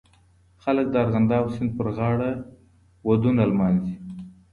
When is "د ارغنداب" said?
0.91-1.45